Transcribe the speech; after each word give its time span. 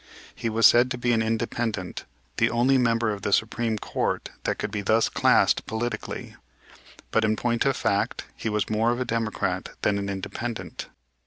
He 0.33 0.49
was 0.49 0.65
said 0.65 0.89
to 0.89 0.97
be 0.97 1.11
an 1.13 1.21
Independent, 1.21 2.05
the 2.37 2.49
only 2.49 2.79
member 2.79 3.11
of 3.13 3.21
the 3.21 3.31
Supreme 3.31 3.77
Court 3.77 4.31
that 4.45 4.57
could 4.57 4.71
be 4.71 4.81
thus 4.81 5.09
classed 5.09 5.67
politically. 5.67 6.35
But, 7.11 7.23
in 7.23 7.35
point 7.35 7.65
of 7.65 7.77
fact, 7.77 8.23
he 8.35 8.49
was 8.49 8.67
more 8.67 8.89
of 8.89 8.99
a 8.99 9.05
Democrat 9.05 9.69
than 9.83 9.99
an 9.99 10.09
Independent. 10.09 10.87